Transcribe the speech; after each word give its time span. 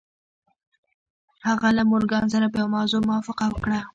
هغه 1.47 1.69
له 1.77 1.83
مورګان 1.89 2.25
سره 2.33 2.45
په 2.51 2.57
یوه 2.61 2.73
موضوع 2.75 3.01
موافقه 3.07 3.45
وکړه 3.49 3.79